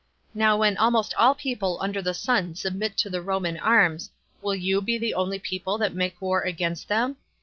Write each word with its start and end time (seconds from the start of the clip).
Now 0.33 0.57
when 0.57 0.77
almost 0.77 1.13
all 1.13 1.35
people 1.35 1.77
under 1.79 2.01
the 2.01 2.15
sun 2.15 2.55
submit 2.55 2.97
to 2.97 3.09
the 3.11 3.21
Roman 3.21 3.59
arms, 3.59 4.09
will 4.41 4.55
you 4.55 4.81
be 4.81 4.97
the 4.97 5.13
only 5.13 5.37
people 5.37 5.77
that 5.77 5.93
make 5.93 6.19
war 6.19 6.41
against 6.41 6.87
them? 6.87 7.17